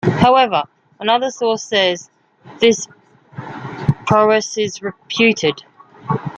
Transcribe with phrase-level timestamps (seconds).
[0.17, 0.63] However,
[0.99, 2.09] another source says
[2.59, 2.87] this
[4.07, 5.63] prowess is "reputed".